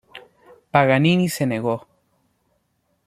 [0.71, 1.85] Paganini se negó.